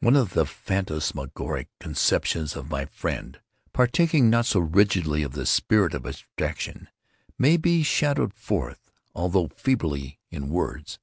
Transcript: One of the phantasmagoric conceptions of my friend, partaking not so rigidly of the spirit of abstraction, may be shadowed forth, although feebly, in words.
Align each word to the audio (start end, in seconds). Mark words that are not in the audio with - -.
One 0.00 0.14
of 0.14 0.34
the 0.34 0.44
phantasmagoric 0.44 1.68
conceptions 1.80 2.54
of 2.54 2.68
my 2.68 2.84
friend, 2.84 3.40
partaking 3.72 4.28
not 4.28 4.44
so 4.44 4.60
rigidly 4.60 5.22
of 5.22 5.32
the 5.32 5.46
spirit 5.46 5.94
of 5.94 6.04
abstraction, 6.06 6.88
may 7.38 7.56
be 7.56 7.82
shadowed 7.82 8.34
forth, 8.34 8.90
although 9.14 9.48
feebly, 9.48 10.18
in 10.30 10.50
words. 10.50 10.98